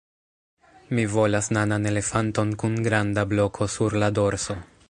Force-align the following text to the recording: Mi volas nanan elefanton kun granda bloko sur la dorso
Mi 0.99 1.03
volas 1.15 1.49
nanan 1.59 1.85
elefanton 1.91 2.57
kun 2.65 2.81
granda 2.91 3.29
bloko 3.35 3.73
sur 3.79 4.01
la 4.05 4.15
dorso 4.21 4.63